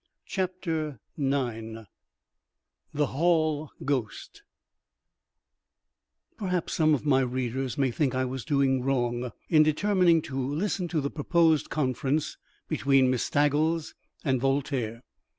CHAPTER 0.25 0.99
IX 1.15 1.85
THE 2.91 3.05
HALL 3.09 3.69
GHOST 3.85 4.41
Perhaps 6.39 6.73
some 6.73 6.95
of 6.95 7.05
my 7.05 7.19
readers 7.21 7.77
may 7.77 7.91
think 7.91 8.15
I 8.15 8.25
was 8.25 8.43
doing 8.43 8.81
wrong 8.81 9.31
in 9.47 9.61
determining 9.61 10.23
to 10.23 10.35
listen 10.43 10.87
to 10.87 11.01
the 11.01 11.11
proposed 11.11 11.69
conference 11.69 12.37
between 12.67 13.11
Miss 13.11 13.29
Staggles 13.29 13.93
and 14.25 14.41
Voltaire. 14.41 15.03